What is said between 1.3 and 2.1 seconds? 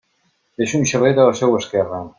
la seua esquerra.